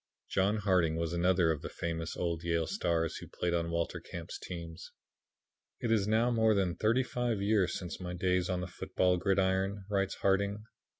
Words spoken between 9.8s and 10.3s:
writes